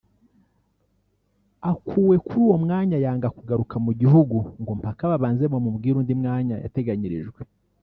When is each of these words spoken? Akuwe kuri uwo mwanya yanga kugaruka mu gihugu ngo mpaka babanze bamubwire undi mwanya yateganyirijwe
Akuwe 1.71 2.15
kuri 2.25 2.39
uwo 2.45 2.57
mwanya 2.63 2.97
yanga 3.05 3.27
kugaruka 3.37 3.75
mu 3.85 3.91
gihugu 3.99 4.37
ngo 4.61 4.71
mpaka 4.79 5.03
babanze 5.11 5.43
bamubwire 5.53 5.95
undi 5.99 6.13
mwanya 6.21 6.55
yateganyirijwe 6.63 7.41